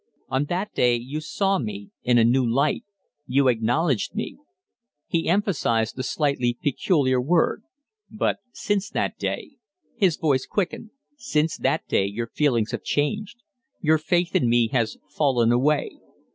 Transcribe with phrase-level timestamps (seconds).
[0.29, 2.83] "On that day you saw me in a new light.
[3.27, 4.39] You acknowledged me."
[5.05, 7.61] He emphasized the slightly peculiar word.
[8.09, 9.57] "But since that day"
[9.95, 13.43] his voice quickened "since that day your feelings have changed
[13.79, 15.99] your faith in me has fallen away."